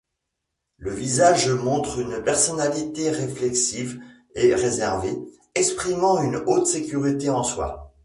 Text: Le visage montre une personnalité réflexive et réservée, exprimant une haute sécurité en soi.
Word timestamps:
Le 0.79 0.91
visage 0.91 1.47
montre 1.51 1.99
une 1.99 2.23
personnalité 2.23 3.11
réflexive 3.11 3.99
et 4.33 4.55
réservée, 4.55 5.15
exprimant 5.53 6.23
une 6.23 6.37
haute 6.47 6.65
sécurité 6.65 7.29
en 7.29 7.43
soi. 7.43 7.93